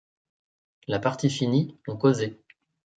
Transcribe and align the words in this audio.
La 0.87 0.97
partie 0.97 1.29
finie, 1.29 1.77
on 1.87 1.95
causait. 1.95 2.39